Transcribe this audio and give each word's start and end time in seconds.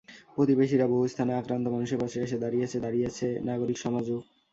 প্রতিবেশীরা 0.35 0.85
বহু 0.87 1.05
স্থানে 1.07 1.31
আক্রান্ত 1.35 1.65
মানুষের 1.67 2.01
পাশে 2.01 2.17
এসে 2.21 2.37
দাঁড়িয়েছে, 2.43 2.77
দাঁড়িয়েছে 2.79 3.27
নাগরিক 3.47 3.77
সমাজও। 3.79 4.17